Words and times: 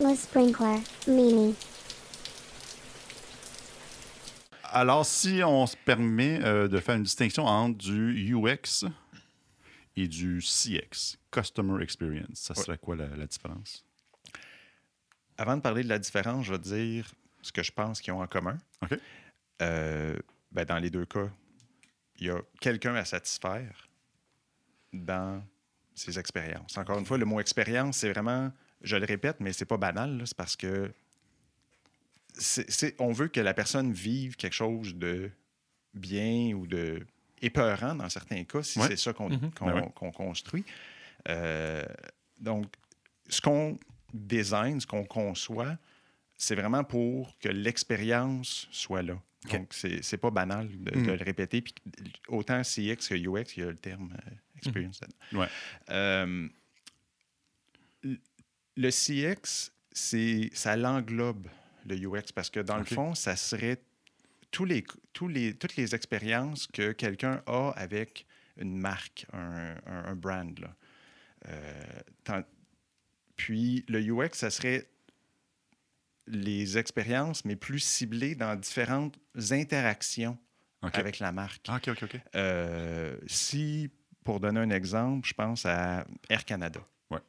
Le 0.00 0.14
sprinkler, 0.16 0.80
Mimi. 1.06 1.54
Alors, 4.64 5.04
si 5.04 5.42
on 5.44 5.66
se 5.66 5.76
permet 5.76 6.42
euh, 6.42 6.68
de 6.68 6.78
faire 6.80 6.96
une 6.96 7.02
distinction 7.02 7.44
entre 7.44 7.76
du 7.76 8.34
UX 8.34 8.86
et 9.96 10.08
du 10.08 10.40
CX, 10.40 11.18
Customer 11.30 11.82
Experience, 11.82 12.38
ça 12.38 12.54
serait 12.54 12.78
quoi 12.78 12.96
la, 12.96 13.08
la 13.08 13.26
différence? 13.26 13.84
Avant 15.36 15.56
de 15.56 15.62
parler 15.62 15.82
de 15.82 15.88
la 15.88 15.98
différence, 15.98 16.46
je 16.46 16.52
vais 16.52 16.58
dire 16.58 17.12
ce 17.42 17.52
que 17.52 17.62
je 17.62 17.72
pense 17.72 18.00
qu'ils 18.00 18.12
ont 18.12 18.22
en 18.22 18.26
commun. 18.26 18.56
OK. 18.82 18.98
Euh, 19.62 20.16
ben, 20.52 20.64
dans 20.64 20.78
les 20.78 20.90
deux 20.90 21.06
cas, 21.06 21.28
il 22.16 22.26
y 22.26 22.30
a 22.30 22.40
quelqu'un 22.60 22.94
à 22.94 23.04
satisfaire 23.04 23.88
dans 24.92 25.42
ses 25.94 26.18
expériences. 26.18 26.76
Encore 26.78 26.98
une 26.98 27.06
fois, 27.06 27.18
le 27.18 27.24
mot 27.24 27.40
expérience, 27.40 27.98
c'est 27.98 28.12
vraiment, 28.12 28.50
je 28.82 28.96
le 28.96 29.04
répète, 29.06 29.36
mais 29.40 29.52
c'est 29.52 29.64
pas 29.64 29.76
banal, 29.76 30.22
c'est 30.26 30.36
parce 30.36 30.56
que 30.56 30.92
c'est- 32.34 32.94
on 33.00 33.12
veut 33.12 33.28
que 33.28 33.40
la 33.40 33.54
personne 33.54 33.92
vive 33.92 34.36
quelque 34.36 34.54
chose 34.54 34.94
de 34.94 35.30
bien 35.94 36.52
ou 36.54 36.66
de 36.66 37.04
épeurant 37.42 37.94
dans 37.94 38.08
certains 38.08 38.44
cas, 38.44 38.62
si 38.62 38.78
Ouais. 38.78 38.88
c'est 38.88 38.96
ça 38.96 39.12
qu'on 39.12 39.28
Ben 39.28 39.50
ouais. 39.60 39.90
qu'on 39.94 40.12
construit. 40.12 40.64
Euh, 41.28 41.84
donc, 42.38 42.66
ce 43.28 43.40
qu'on 43.40 43.78
design, 44.12 44.80
ce 44.80 44.86
qu'on 44.86 45.04
conçoit, 45.04 45.76
c'est 46.36 46.54
vraiment 46.54 46.84
pour 46.84 47.36
que 47.38 47.48
l'expérience 47.48 48.68
soit 48.70 49.02
là. 49.02 49.20
OK. 49.46 49.52
Donc, 49.52 49.72
c'est 49.72 50.16
pas 50.18 50.30
banal 50.30 50.68
de, 50.68 50.98
Mhm. 50.98 51.06
de 51.06 51.12
le 51.12 51.24
répéter. 51.24 51.62
Puis, 51.62 51.74
autant 52.28 52.62
CX 52.62 53.08
que 53.08 53.14
UX, 53.14 53.56
il 53.56 53.60
y 53.60 53.66
a 53.66 53.70
le 53.70 53.76
terme 53.76 54.14
euh, 54.26 54.30
experience. 54.56 55.00
Ouais. 55.32 55.48
Euh, 55.88 56.48
l- 58.04 58.18
le 58.76 58.90
CX, 58.90 59.72
c'est 59.92 60.50
ça 60.52 60.76
l'englobe 60.76 61.48
le 61.86 61.96
UX 61.96 62.32
parce 62.34 62.50
que 62.50 62.60
dans 62.60 62.76
le 62.76 62.84
fond, 62.94 63.14
ça 63.14 63.36
serait 63.36 63.82
tous 64.50 64.64
les, 64.64 64.84
tous 65.12 65.28
les, 65.28 65.54
toutes 65.54 65.76
les 65.76 65.94
expériences 65.94 66.66
que 66.66 66.92
quelqu'un 66.92 67.42
a 67.46 67.70
avec 67.76 68.26
une 68.56 68.76
marque, 68.78 69.26
un, 69.32 69.74
un- 69.86 70.04
un 70.06 70.14
brand. 70.16 70.58
là. 70.58 70.74
Euh, 71.48 71.82
tant- 72.24 72.44
puis 73.36 73.84
le 73.88 74.00
UX, 74.00 74.30
ça 74.34 74.50
serait 74.50 74.88
les 76.26 76.76
expériences, 76.78 77.44
mais 77.44 77.56
plus 77.56 77.80
ciblées 77.80 78.34
dans 78.34 78.54
différentes 78.56 79.18
interactions 79.50 80.38
avec 80.98 81.18
la 81.18 81.32
marque. 81.32 81.64
Ah, 81.68 81.76
OK, 81.76 81.88
OK, 81.88 82.02
OK. 82.04 82.20
Euh, 82.36 83.16
si, 83.26 83.90
pour 84.24 84.38
donner 84.40 84.60
un 84.60 84.70
exemple, 84.70 85.26
je 85.26 85.34
pense 85.34 85.64
à 85.66 86.06
Air 86.28 86.44
Canada. 86.44 86.80
Ouais. 87.10 87.20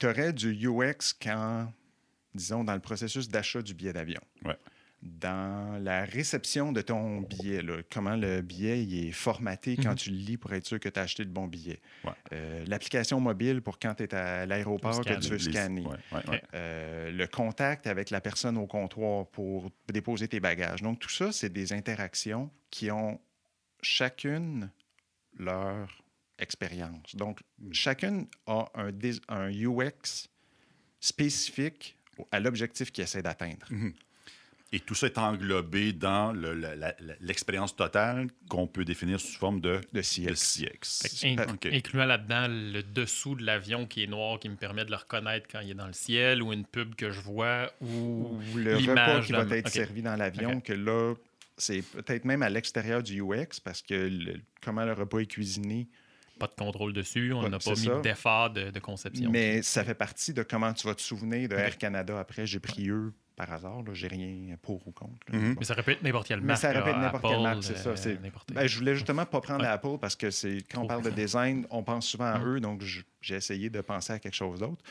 Tu 0.00 0.06
aurais 0.06 0.32
du 0.32 0.66
UX 0.66 1.12
quand, 1.22 1.72
disons, 2.34 2.64
dans 2.64 2.74
le 2.74 2.80
processus 2.80 3.28
d'achat 3.28 3.62
du 3.62 3.74
billet 3.74 3.92
d'avion? 3.92 4.20
Ouais. 4.44 4.56
Dans 5.02 5.82
la 5.82 6.04
réception 6.04 6.72
de 6.72 6.80
ton 6.82 7.20
billet, 7.22 7.62
là, 7.62 7.78
comment 7.90 8.16
le 8.16 8.42
billet 8.42 8.82
il 8.82 9.08
est 9.08 9.12
formaté 9.12 9.76
quand 9.76 9.90
Mhm. 9.90 9.94
tu 9.96 10.10
le 10.10 10.16
lis 10.16 10.36
pour 10.36 10.52
être 10.52 10.66
sûr 10.66 10.78
que 10.80 10.88
tu 10.90 10.98
as 11.00 11.02
acheté 11.04 11.24
le 11.24 11.30
bon 11.30 11.46
billet? 11.46 11.80
Ouais. 12.04 12.12
Euh, 12.32 12.64
L'application 12.66 13.18
mobile 13.20 13.62
pour 13.62 13.78
quand 13.78 13.94
tu 13.94 14.02
es 14.02 14.14
à 14.14 14.44
l'aéroport, 14.46 15.02
que 15.04 15.14
tu 15.20 15.28
veux 15.30 15.38
scanner. 15.38 15.86
ouais. 15.86 16.42
Euh, 16.54 17.10
le 17.10 17.26
contact 17.26 17.86
avec 17.86 18.10
la 18.10 18.20
personne 18.20 18.58
au 18.58 18.66
comptoir 18.66 19.26
pour 19.28 19.70
déposer 19.90 20.28
tes 20.28 20.40
bagages. 20.40 20.82
Donc, 20.82 20.98
tout 20.98 21.08
ça, 21.10 21.30
c'est 21.32 21.50
des 21.52 21.72
interactions 21.72 22.50
qui 22.70 22.90
ont 22.90 23.20
chacune 23.82 24.70
leur 25.38 25.88
expérience. 26.40 27.14
Donc, 27.14 27.40
chacune 27.72 28.26
a 28.46 28.66
un, 28.74 29.50
UX 29.50 30.28
spécifique 31.00 31.96
à 32.30 32.40
l'objectif 32.40 32.90
qu'il 32.92 33.04
essaie 33.04 33.22
d'atteindre. 33.22 33.66
Et 34.72 34.78
tout 34.78 34.94
ça 34.94 35.06
est 35.06 35.18
englobé 35.18 35.92
dans 35.92 36.32
le- 36.32 36.62
l'expérience 37.20 37.74
totale 37.74 38.28
qu'on 38.48 38.68
peut 38.68 38.84
définir 38.84 39.18
sous 39.18 39.36
forme 39.36 39.60
de, 39.60 39.80
De 39.92 39.98
de 39.98 40.02
CX. 40.02 40.34
CX. 40.34 41.24
In-. 41.24 41.56
Incluant 41.72 42.04
là-dedans 42.04 42.46
le 42.48 42.82
dessous 42.84 43.34
de 43.34 43.42
l'avion 43.44 43.86
qui 43.86 44.04
est 44.04 44.06
noir, 44.06 44.38
qui 44.38 44.48
me 44.48 44.54
permet 44.54 44.84
de 44.84 44.90
le 44.90 44.96
reconnaître 44.96 45.48
quand 45.50 45.58
il 45.60 45.70
est 45.70 45.74
dans 45.74 45.88
le 45.88 45.92
ciel, 45.92 46.40
ou 46.40 46.52
une 46.52 46.64
pub 46.64 46.94
que 46.94 47.10
je 47.10 47.20
vois, 47.20 47.72
ou 47.80 48.38
Ou 48.54 48.58
le 48.58 48.76
repas 48.76 48.78
l'image 49.18 49.26
qui 49.26 49.32
va 49.32 49.56
être 49.56 49.68
servi 49.70 50.02
dans 50.02 50.14
l'avion, 50.14 50.60
que 50.60 50.72
là, 50.72 51.14
c'est 51.56 51.82
peut-être 51.82 52.24
même 52.24 52.42
à 52.44 52.48
l'extérieur 52.48 53.02
du 53.02 53.20
UX 53.22 53.58
parce 53.64 53.82
que 53.82 53.94
le- 54.08 54.40
comment 54.62 54.84
le 54.84 54.92
repas 54.92 55.18
est 55.18 55.26
cuisiné, 55.26 55.88
pas 56.40 56.48
de 56.48 56.54
contrôle 56.54 56.92
dessus, 56.92 57.32
on 57.32 57.48
n'a 57.48 57.58
pas 57.60 57.70
mis 57.70 57.76
ça. 57.76 58.00
d'effort 58.00 58.50
de, 58.50 58.70
de 58.70 58.78
conception. 58.80 59.30
Mais 59.30 59.62
ça 59.62 59.84
fait 59.84 59.94
partie 59.94 60.32
de 60.34 60.42
comment 60.42 60.72
tu 60.72 60.86
vas 60.88 60.94
te 60.96 61.02
souvenir 61.02 61.48
de. 61.48 61.54
Air 61.54 61.78
Canada 61.78 62.18
après. 62.18 62.46
J'ai 62.46 62.58
pris 62.58 62.88
eux 62.90 63.12
par 63.36 63.52
hasard. 63.52 63.82
J'ai 63.92 64.08
rien 64.08 64.56
pour 64.60 64.86
ou 64.88 64.90
contre. 64.92 65.26
là. 65.32 65.38
Mhm. 65.38 65.54
Bon. 65.54 65.60
Mais 65.60 65.64
ça 65.66 65.74
répète 65.74 66.02
n'importe 66.02 66.26
quelle 66.28 66.40
Mais 66.40 66.46
marque. 66.48 66.60
ça 66.60 66.68
pu 66.72 66.74
là, 66.78 66.88
être 66.90 66.98
n'importe 66.98 67.22
quelle 67.32 67.42
marque, 67.42 67.62
c'est 67.62 67.76
ça, 67.76 67.90
euh, 67.90 68.16
Ben, 68.52 68.66
je 68.66 68.78
voulais 68.78 68.94
justement 68.96 69.24
pas 69.26 69.40
prendre 69.40 69.60
Ouais. 69.62 69.66
Apple 69.68 69.98
parce 70.00 70.16
que 70.16 70.30
c'est 70.30 70.58
quand 70.70 70.82
on 70.82 70.86
parle 70.86 71.02
de 71.04 71.10
design, 71.10 71.66
on 71.70 71.82
pense 71.82 72.06
souvent 72.08 72.26
à 72.32 72.38
Mhm. 72.38 72.48
eux, 72.56 72.60
donc 72.60 72.82
j'ai 73.20 73.34
essayé 73.36 73.70
de 73.70 73.80
penser 73.80 74.12
à 74.14 74.18
quelque 74.18 74.34
chose 74.34 74.58
d'autre. 74.60 74.82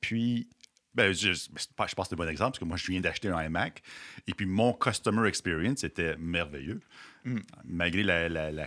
Puis, 0.00 0.48
Ben, 0.92 1.12
je, 1.12 1.32
je 1.32 1.44
pense 1.76 1.86
que 1.94 2.02
c'est 2.02 2.14
un 2.14 2.16
bon 2.16 2.28
exemple 2.28 2.50
parce 2.50 2.58
que 2.58 2.64
moi, 2.64 2.76
je 2.76 2.84
viens 2.90 3.00
d'acheter 3.00 3.28
un 3.28 3.40
iMac 3.44 3.80
et 4.26 4.34
puis 4.34 4.44
mon 4.44 4.72
customer 4.72 5.28
experience 5.28 5.84
était 5.84 6.16
merveilleux. 6.18 6.80
Mm. 7.24 7.38
Malgré 7.64 8.02
la, 8.02 8.28
la, 8.28 8.50
la, 8.50 8.66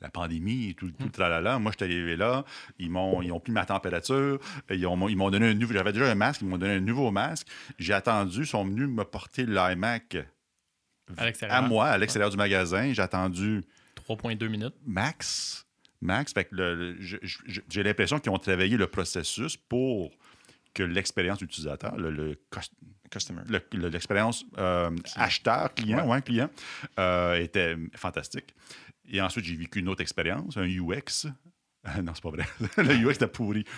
la- 0.00 0.10
pandémie 0.10 0.70
et 0.70 0.74
tout, 0.74 0.90
tout 0.90 1.04
le 1.04 1.10
tralala. 1.10 1.58
Moi, 1.58 1.72
je 1.72 1.84
suis 1.84 1.92
arrivé 1.92 2.16
là, 2.16 2.44
ils 2.78 2.90
m'ont, 2.90 3.22
ils 3.22 3.32
ont 3.32 3.40
pris 3.40 3.52
ma 3.52 3.64
température, 3.64 4.38
ils, 4.70 4.86
ont, 4.86 5.08
ils 5.08 5.16
m'ont 5.16 5.30
donné 5.30 5.48
un 5.48 5.54
nouveau. 5.54 5.72
J'avais 5.74 5.92
déjà 5.92 6.10
un 6.10 6.14
masque, 6.14 6.42
ils 6.42 6.48
m'ont 6.48 6.58
donné 6.58 6.74
un 6.74 6.80
nouveau 6.80 7.10
masque. 7.10 7.46
J'ai 7.78 7.92
attendu, 7.92 8.40
ils 8.40 8.46
sont 8.46 8.64
venus 8.64 8.88
me 8.88 9.04
porter 9.04 9.46
l'iMac 9.46 10.16
À 11.56 11.62
moi, 11.62 11.86
à 11.86 11.98
l'extérieur 11.98 12.30
du 12.30 12.36
magasin. 12.36 12.92
J'ai 12.92 13.02
attendu 13.02 13.62
3,2 14.08 14.48
minutes. 14.48 14.74
max. 14.84 15.64
Max, 16.02 16.32
fait 16.34 16.44
que 16.44 16.54
le- 16.54 16.92
le- 16.92 17.20
j'ai 17.68 17.82
l'impression 17.82 18.18
qu'ils 18.18 18.30
ont 18.30 18.38
travaillé 18.38 18.76
le 18.76 18.86
processus 18.86 19.56
pour 19.56 20.10
que 20.74 20.82
l'expérience 20.82 21.40
utilisateur, 21.40 21.96
le, 21.96 22.10
le 22.10 22.34
cus- 22.50 22.70
customer. 23.10 23.40
le- 23.48 23.62
le- 23.72 23.88
l'expérience 23.88 24.44
euh, 24.58 24.90
acheteur, 25.14 25.72
client, 25.74 26.06
ouais, 26.06 26.20
client, 26.20 26.50
euh, 26.98 27.36
était 27.40 27.76
fantastique. 27.94 28.54
Et 29.08 29.20
ensuite, 29.20 29.44
j'ai 29.44 29.56
vécu 29.56 29.78
une 29.80 29.88
autre 29.88 30.00
expérience, 30.02 30.56
un 30.56 30.64
UX. 30.66 31.26
Euh, 31.86 32.02
non, 32.02 32.12
c'est 32.14 32.22
pas 32.22 32.30
vrai. 32.30 32.44
le 32.78 32.94
UX 33.06 33.12
était 33.14 33.28
pourri. 33.28 33.64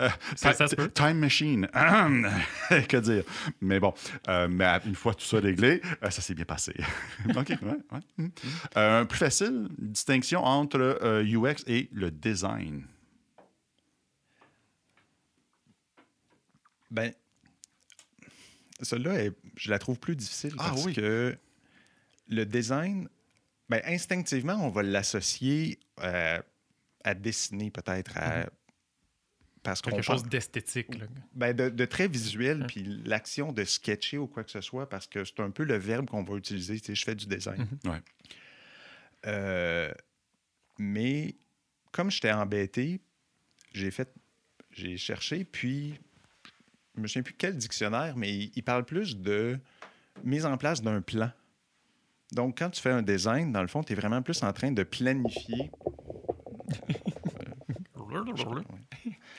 Euh, 0.00 0.08
ça- 0.36 0.52
ça 0.52 0.68
se 0.68 0.76
peut. 0.76 0.90
Time 0.90 1.14
machine. 1.18 1.66
que 2.88 2.96
dire? 2.98 3.24
Mais 3.60 3.80
bon, 3.80 3.94
euh, 4.28 4.46
mais 4.48 4.66
une 4.84 4.94
fois 4.94 5.14
tout 5.14 5.24
ça 5.24 5.38
réglé, 5.40 5.80
euh, 6.02 6.10
ça 6.10 6.20
s'est 6.20 6.34
bien 6.34 6.44
passé. 6.44 6.74
OK, 7.34 7.48
ouais, 7.48 7.56
ouais. 7.62 8.00
Mm. 8.18 8.28
Euh, 8.76 9.04
plus 9.06 9.18
facile, 9.18 9.68
distinction 9.78 10.44
entre 10.44 10.78
euh, 11.02 11.22
UX 11.24 11.62
et 11.66 11.88
le 11.92 12.10
design. 12.10 12.84
Ben, 16.90 17.12
celle-là, 18.82 19.30
je 19.56 19.70
la 19.70 19.78
trouve 19.78 19.98
plus 19.98 20.16
difficile 20.16 20.54
Ah 20.58 20.68
parce 20.70 20.84
oui. 20.84 20.94
que 20.94 21.36
le 22.28 22.44
design, 22.46 23.08
ben, 23.68 23.80
instinctivement, 23.84 24.54
on 24.54 24.70
va 24.70 24.82
l'associer 24.82 25.78
euh, 26.00 26.38
à 27.04 27.14
dessiner 27.14 27.70
peut-être, 27.70 28.16
à- 28.16 28.48
parce 29.62 29.82
qu'on 29.82 29.90
Quelque 29.90 30.06
pense- 30.06 30.20
chose 30.20 30.28
d'esthétique. 30.30 30.94
là. 30.98 31.06
ben, 31.34 31.54
de, 31.54 31.68
de 31.68 31.84
très 31.84 32.08
visuel, 32.08 32.62
Hein. 32.62 32.66
puis 32.68 32.84
l'action 33.04 33.52
de 33.52 33.64
sketcher 33.64 34.16
ou 34.18 34.26
quoi 34.26 34.44
que 34.44 34.50
ce 34.50 34.60
soit, 34.60 34.88
parce 34.88 35.06
que 35.06 35.24
c'est 35.24 35.40
un 35.40 35.50
peu 35.50 35.64
le 35.64 35.76
verbe 35.76 36.08
qu'on 36.08 36.22
va 36.22 36.36
utiliser. 36.36 36.78
Tu 36.80 36.86
sais, 36.86 36.94
je 36.94 37.04
fais 37.04 37.14
du 37.14 37.26
design. 37.26 37.66
Mhm. 37.84 37.92
Ouais. 37.92 38.00
Euh, 39.26 39.92
mais 40.78 41.34
comme 41.92 42.10
j'étais 42.10 42.30
embêté, 42.32 43.00
j'ai 43.72 43.90
fait, 43.90 44.08
j'ai 44.70 44.96
cherché, 44.96 45.44
puis 45.44 45.98
je 46.94 47.00
me 47.00 47.06
souviens 47.08 47.22
plus 47.22 47.34
quel 47.34 47.56
dictionnaire, 47.56 48.16
mais 48.16 48.32
il, 48.32 48.52
il 48.54 48.62
parle 48.62 48.84
plus 48.84 49.16
de 49.16 49.58
mise 50.24 50.46
en 50.46 50.56
place 50.56 50.80
d'un 50.82 51.02
plan. 51.02 51.30
Donc, 52.32 52.58
quand 52.58 52.70
tu 52.70 52.80
fais 52.80 52.90
un 52.90 53.02
design, 53.02 53.52
dans 53.52 53.62
le 53.62 53.68
fond, 53.68 53.82
tu 53.82 53.92
es 53.92 53.96
vraiment 53.96 54.20
plus 54.22 54.42
en 54.42 54.52
train 54.52 54.70
de 54.70 54.82
planifier. 54.82 55.70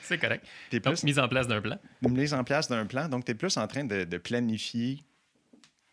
C'est 0.02 0.18
correct. 0.18 0.44
Tu 0.70 0.76
es 0.76 0.80
Donc, 0.80 0.94
plus 0.94 1.04
mise 1.04 1.18
en 1.18 1.28
place 1.28 1.46
d'un 1.46 1.60
plan. 1.60 1.78
une 2.02 2.16
mise 2.16 2.34
en 2.34 2.42
place 2.44 2.68
d'un 2.68 2.86
plan. 2.86 3.08
Donc, 3.08 3.24
tu 3.24 3.32
es 3.32 3.34
plus 3.34 3.56
en 3.56 3.66
train 3.66 3.84
de, 3.84 4.04
de 4.04 4.18
planifier 4.18 5.02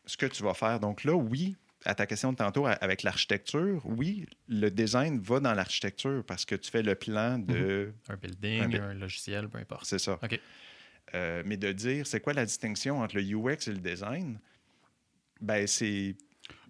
ce 0.05 0.17
que 0.17 0.25
tu 0.25 0.43
vas 0.43 0.53
faire. 0.53 0.79
Donc 0.79 1.03
là, 1.03 1.13
oui, 1.13 1.55
à 1.85 1.93
ta 1.95 2.05
question 2.05 2.31
de 2.31 2.37
tantôt 2.37 2.65
avec 2.65 3.03
l'architecture, 3.03 3.81
oui, 3.85 4.25
le 4.47 4.69
design 4.69 5.19
va 5.19 5.39
dans 5.39 5.53
l'architecture 5.53 6.23
parce 6.25 6.45
que 6.45 6.55
tu 6.55 6.71
fais 6.71 6.81
le 6.81 6.95
plan 6.95 7.37
de... 7.37 7.93
Un 8.09 8.15
building, 8.15 8.79
Un 8.79 8.93
logiciel, 8.93 9.49
peu 9.49 9.57
importe. 9.59 9.85
C'est 9.85 9.99
ça. 9.99 10.17
OK. 10.23 10.39
Euh, 11.13 11.41
mais 11.45 11.57
de 11.57 11.71
dire, 11.71 12.05
c'est 12.07 12.19
quoi 12.19 12.33
la 12.33 12.45
distinction 12.45 12.99
entre 13.01 13.15
le 13.17 13.21
UX 13.23 13.67
et 13.67 13.71
le 13.71 13.79
design? 13.79 14.39
Ben, 15.41 15.67
c'est... 15.67 16.15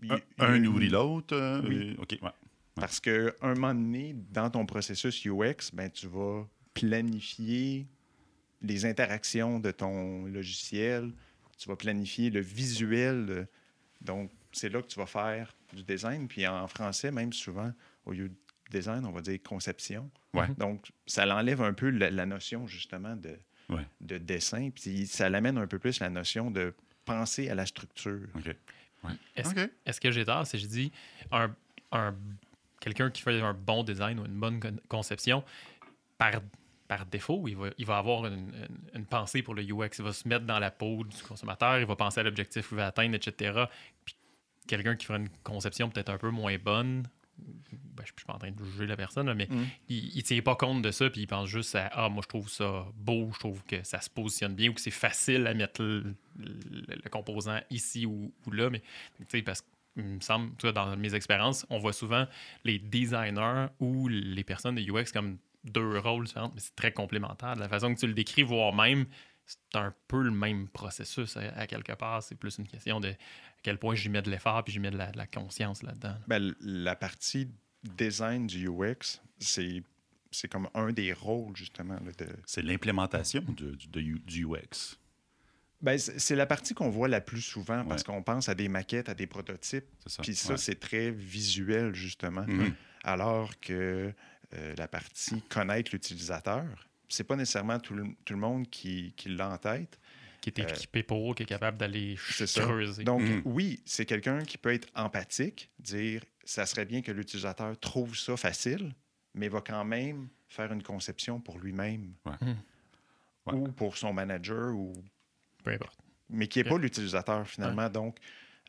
Un, 0.09 0.19
un 0.39 0.59
nourrit 0.59 0.89
l'autre. 0.89 1.35
euh, 1.35 1.61
Oui. 1.67 1.95
OK, 1.99 2.17
ouais. 2.21 2.29
Parce 2.75 2.99
qu'à 2.99 3.31
un 3.41 3.55
moment 3.55 3.73
donné, 3.73 4.15
dans 4.31 4.49
ton 4.49 4.65
processus 4.65 5.25
UX, 5.25 5.71
ben, 5.73 5.89
tu 5.89 6.07
vas 6.07 6.47
planifier 6.73 7.87
les 8.61 8.85
interactions 8.85 9.59
de 9.59 9.71
ton 9.71 10.25
logiciel, 10.25 11.11
tu 11.57 11.69
vas 11.69 11.75
planifier 11.75 12.29
le 12.29 12.39
visuel. 12.41 13.25
euh, 13.29 13.45
Donc, 14.01 14.31
c'est 14.51 14.69
là 14.69 14.81
que 14.81 14.87
tu 14.87 14.99
vas 14.99 15.05
faire 15.05 15.53
du 15.73 15.83
design. 15.83 16.27
Puis 16.27 16.45
en 16.47 16.67
français, 16.67 17.11
même 17.11 17.33
souvent, 17.33 17.71
au 18.05 18.11
lieu 18.13 18.29
de 18.29 18.35
design, 18.71 19.05
on 19.05 19.11
va 19.11 19.21
dire 19.21 19.39
conception. 19.43 20.09
Ouais. 20.33 20.47
Donc, 20.57 20.91
ça 21.05 21.25
l'enlève 21.25 21.61
un 21.61 21.73
peu 21.73 21.89
la, 21.89 22.09
la 22.09 22.25
notion, 22.25 22.67
justement, 22.67 23.15
de, 23.15 23.37
Ouais. 23.69 23.85
de 24.01 24.17
dessin. 24.17 24.69
Puis 24.73 25.07
ça 25.07 25.29
l'amène 25.29 25.57
un 25.57 25.67
peu 25.67 25.77
plus 25.77 25.99
la 25.99 26.09
notion 26.09 26.49
de 26.51 26.73
penser 27.05 27.49
à 27.49 27.55
la 27.55 27.65
structure. 27.65 28.27
Ouais. 29.55 29.69
Est-ce 29.85 29.99
que 30.01 30.11
j'ai 30.11 30.25
tort 30.25 30.45
si 30.47 30.57
je 30.59 30.67
dis 30.67 30.91
un, 31.31 31.53
un- 31.91 32.15
quelqu'un 32.79 33.09
qui 33.09 33.21
fait 33.21 33.39
un 33.41 33.53
bon 33.53 33.83
design 33.83 34.19
ou 34.19 34.25
une 34.25 34.39
bonne 34.39 34.59
con- 34.59 34.79
conception, 34.87 35.43
par, 36.17 36.33
par 36.87 37.05
défaut, 37.05 37.43
il 37.47 37.55
va, 37.57 37.67
il 37.77 37.85
va 37.85 37.97
avoir 37.97 38.25
une, 38.25 38.33
une- 38.33 38.89
une 38.95 39.05
pensée 39.05 39.41
pour 39.41 39.53
le 39.55 39.63
UX. 39.63 39.89
Il 39.99 40.03
va 40.05 40.13
se 40.13 40.27
mettre 40.27 40.45
dans 40.45 40.59
la 40.59 40.71
peau 40.71 41.03
du 41.03 41.21
consommateur, 41.23 41.79
il 41.79 41.85
va 41.85 41.95
penser 41.95 42.19
à 42.19 42.23
l'objectif 42.23 42.67
qu'il 42.67 42.77
veut 42.77 42.83
atteindre, 42.83 43.15
etc. 43.15 43.65
Puis 44.05 44.15
quelqu'un 44.67 44.95
qui 44.95 45.05
fera 45.05 45.19
une 45.19 45.29
conception 45.43 45.89
peut-être 45.89 46.09
un 46.09 46.17
peu 46.17 46.29
moins 46.29 46.57
bonne, 46.57 47.07
ben, 47.39 48.03
je 48.05 48.11
ne 48.13 48.17
suis 48.17 48.25
pas 48.25 48.33
en 48.33 48.37
train 48.39 48.51
de 48.51 48.63
juger 48.63 48.85
la 48.87 48.95
personne, 48.95 49.27
là, 49.27 49.33
mais 49.33 49.47
Mm. 49.49 49.63
il 49.89 50.15
ne 50.17 50.21
tient 50.21 50.41
pas 50.41 50.55
compte 50.55 50.81
de 50.81 50.91
ça, 50.91 51.09
puis 51.09 51.21
il 51.21 51.27
pense 51.27 51.47
juste 51.49 51.75
à 51.75 51.87
Ah, 51.93 52.09
moi, 52.09 52.21
je 52.23 52.27
trouve 52.27 52.49
ça 52.49 52.85
beau, 52.95 53.29
je 53.33 53.39
trouve 53.39 53.63
que 53.63 53.83
ça 53.83 54.01
se 54.01 54.09
positionne 54.09 54.55
bien 54.55 54.69
ou 54.69 54.73
que 54.73 54.81
c'est 54.81 54.91
facile 54.91 55.47
à 55.47 55.53
mettre 55.53 55.81
le, 55.81 56.15
le- 56.37 56.55
le 57.03 57.09
composant 57.09 57.59
ici 57.69 58.05
ou, 58.05 58.31
ou 58.45 58.51
là. 58.51 58.69
Mais 58.69 58.79
tu 59.19 59.25
sais, 59.29 59.41
parce 59.41 59.61
que, 59.61 59.67
il 59.97 60.03
me 60.03 60.19
semble, 60.21 60.51
dans 60.73 60.95
mes 60.95 61.15
expériences, 61.15 61.65
on 61.71 61.79
voit 61.79 61.93
souvent 61.93 62.27
les 62.63 62.77
designers 62.77 63.67
ou 63.79 64.07
les 64.07 64.43
personnes 64.43 64.75
de 64.75 64.81
UX 64.81 65.11
comme 65.11 65.37
deux 65.63 65.97
rôles 65.97 66.25
différents, 66.25 66.51
mais 66.53 66.59
c'est 66.61 66.75
très 66.75 66.91
complémentaire. 66.91 67.55
De 67.55 67.59
la 67.61 67.67
façon 67.67 67.93
que 67.93 67.99
tu 67.99 68.05
le 68.07 68.13
décris, 68.13 68.43
voire 68.43 68.73
même, 68.75 69.05
c'est 69.47 69.77
un 69.79 69.93
peu 70.07 70.21
le 70.21 70.29
même 70.31 70.67
processus 70.67 71.35
à, 71.37 71.41
à 71.57 71.65
quelque 71.67 71.93
part. 71.93 72.21
C'est 72.21 72.35
plus 72.35 72.57
une 72.59 72.67
question 72.67 72.99
de 72.99 73.09
à 73.09 73.13
quel 73.63 73.79
point 73.79 73.95
j'y 73.95 74.09
mets 74.09 74.21
de 74.21 74.29
l'effort 74.29 74.63
puis 74.63 74.73
j'y 74.73 74.79
mets 74.79 74.91
de 74.91 74.97
la, 74.97 75.11
de 75.11 75.17
la 75.17 75.25
conscience 75.25 75.81
là-dedans. 75.83 76.15
Ben, 76.27 76.53
la 76.61 76.95
partie 76.95 77.49
design 77.83 78.45
du 78.47 78.67
UX, 78.69 79.21
c'est 79.39 79.81
c'est 80.29 80.49
comme 80.49 80.67
un 80.73 80.91
des 80.91 81.13
rôles, 81.13 81.55
justement. 81.55 81.93
là, 81.95 82.11
de... 82.17 82.27
C'est 82.45 82.61
l'implémentation 82.61 83.41
du, 83.47 83.75
du- 83.77 84.19
du 84.19 84.45
UX. 84.45 84.97
Ben, 85.81 85.97
c'est 85.97 86.35
la 86.35 86.45
partie 86.45 86.73
qu'on 86.73 86.89
voit 86.89 87.07
la 87.07 87.21
plus 87.21 87.41
souvent 87.41 87.85
parce 87.85 88.01
Ouais. 88.01 88.13
qu'on 88.13 88.23
pense 88.23 88.49
à 88.49 88.53
des 88.55 88.67
maquettes, 88.67 89.07
à 89.09 89.13
des 89.13 89.25
prototypes. 89.27 89.85
Puis 90.21 90.35
ça, 90.35 90.53
Ouais. 90.53 90.57
c'est 90.57 90.79
très 90.79 91.11
visuel, 91.11 91.93
justement. 91.95 92.45
Mhm. 92.45 92.73
Alors 93.03 93.57
que 93.61 94.13
euh, 94.53 94.75
la 94.77 94.87
partie 94.87 95.41
connaître 95.43 95.91
l'utilisateur, 95.93 96.65
c'est 97.07 97.23
pas 97.23 97.35
nécessairement 97.35 97.79
tout 97.79 97.93
le, 97.93 98.05
tout 98.25 98.33
le 98.33 98.39
monde 98.39 98.69
qui, 98.69 99.13
qui 99.15 99.29
l'a 99.29 99.49
en 99.49 99.57
tête. 99.57 99.99
Qui 100.41 100.49
est 100.51 100.59
Euh, 100.59 100.67
équipé 100.67 101.03
pour, 101.03 101.35
qui 101.35 101.43
est 101.43 101.47
capable 101.47 101.77
d'aller 101.77 102.15
ça. 102.29 102.61
creuser. 102.61 103.03
Donc, 103.03 103.21
Mhm. 103.21 103.41
oui, 103.45 103.81
c'est 103.85 104.05
quelqu'un 104.05 104.39
qui 104.43 104.57
peut 104.57 104.71
être 104.73 104.87
empathique, 104.95 105.69
dire 105.79 106.23
ça 106.45 106.65
serait 106.65 106.85
bien 106.85 107.01
que 107.01 107.11
l'utilisateur 107.11 107.77
trouve 107.79 108.15
ça 108.17 108.37
facile, 108.37 108.93
mais 109.33 109.49
va 109.49 109.61
quand 109.61 109.83
même 109.83 110.29
faire 110.47 110.71
une 110.71 110.83
conception 110.83 111.41
pour 111.41 111.59
lui-même 111.59 112.13
Ouais. 112.25 112.33
Ouais. 113.47 113.53
ou 113.53 113.67
pour 113.71 113.97
son 113.97 114.13
manager, 114.13 114.73
ou... 114.75 114.93
Peu 115.63 115.71
importe. 115.71 115.97
mais 116.29 116.47
qui 116.47 116.59
n'est 116.59 116.69
pas 116.69 116.77
l'utilisateur 116.77 117.47
finalement. 117.47 117.89
Donc, 117.89 118.17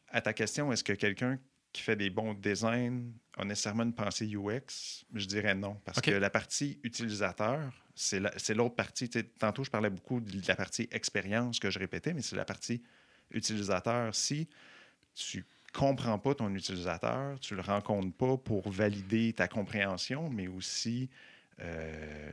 à 0.08 0.20
ta 0.20 0.32
question, 0.32 0.73
est-ce 0.73 0.82
que 0.82 0.93
quelqu'un 0.94 1.38
qui 1.73 1.82
fait 1.82 1.96
des 1.96 2.11
bons 2.11 2.34
designs 2.34 3.12
a 3.37 3.44
nécessairement 3.44 3.82
une 3.84 3.94
pensée 3.94 4.26
UX? 4.26 5.05
Je 5.14 5.26
dirais 5.26 5.55
non, 5.55 5.75
parce 5.84 6.00
que 6.00 6.11
la 6.12 6.31
partie 6.31 6.81
utilisateur, 6.82 7.73
c'est 8.00 8.20
la- 8.20 8.32
c'est 8.38 8.54
l'autre 8.54 8.76
partie. 8.76 9.08
Tantôt, 9.38 9.64
je 9.64 9.70
parlais 9.70 9.90
beaucoup 9.90 10.20
de 10.20 10.46
la 10.46 10.54
partie 10.54 10.88
expérience 10.92 11.58
que 11.58 11.68
je 11.70 11.78
répétais, 11.78 12.14
mais 12.14 12.22
c'est 12.22 12.36
la 12.36 12.44
partie 12.44 12.80
utilisateur. 13.32 14.14
Si 14.14 14.48
tu 15.14 15.44
comprends 15.72 16.18
pas 16.18 16.34
ton 16.34 16.54
utilisateur, 16.54 17.38
tu 17.40 17.54
le 17.56 17.60
rencontres 17.60 18.16
pas 18.16 18.36
pour 18.36 18.70
valider 18.70 19.32
ta 19.32 19.48
compréhension, 19.48 20.30
mais 20.30 20.46
aussi 20.46 21.10
euh, 21.60 22.32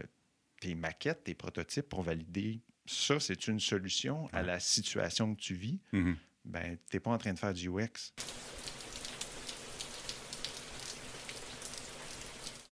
tes 0.61 0.75
maquettes, 0.75 1.23
tes 1.23 1.33
prototypes 1.33 1.89
pour 1.89 2.03
valider 2.03 2.61
ça, 2.85 3.19
c'est 3.19 3.47
une 3.47 3.59
solution 3.59 4.27
à 4.31 4.43
la 4.43 4.59
situation 4.59 5.33
que 5.33 5.39
tu 5.41 5.55
vis, 5.55 5.79
Mhm. 5.91 6.15
ben, 6.45 6.77
tu 6.89 6.95
n'es 6.95 6.99
pas 6.99 7.09
en 7.09 7.17
train 7.17 7.33
de 7.33 7.39
faire 7.39 7.53
du 7.53 7.67
UX. 7.69 8.13